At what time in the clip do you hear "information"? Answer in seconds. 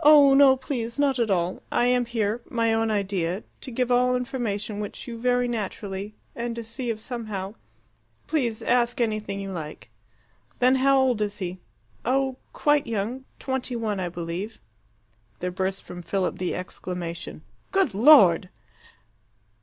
4.16-4.80